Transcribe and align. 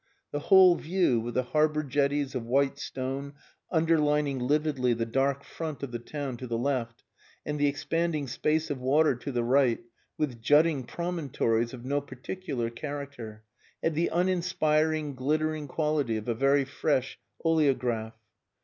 The 0.31 0.39
whole 0.39 0.77
view, 0.77 1.19
with 1.19 1.35
the 1.35 1.43
harbour 1.43 1.83
jetties 1.83 2.33
of 2.33 2.43
white 2.43 2.79
stone 2.79 3.33
underlining 3.71 4.39
lividly 4.39 4.95
the 4.95 5.05
dark 5.05 5.43
front 5.43 5.83
of 5.83 5.91
the 5.91 5.99
town 5.99 6.37
to 6.37 6.47
the 6.47 6.57
left, 6.57 7.03
and 7.45 7.59
the 7.59 7.67
expanding 7.67 8.25
space 8.27 8.71
of 8.71 8.79
water 8.79 9.13
to 9.17 9.31
the 9.31 9.43
right 9.43 9.79
with 10.17 10.41
jutting 10.41 10.85
promontories 10.85 11.71
of 11.71 11.85
no 11.85 12.01
particular 12.01 12.71
character, 12.71 13.43
had 13.83 13.93
the 13.93 14.09
uninspiring, 14.11 15.13
glittering 15.13 15.67
quality 15.67 16.17
of 16.17 16.27
a 16.27 16.33
very 16.33 16.65
fresh 16.65 17.19
oleograph. 17.45 18.13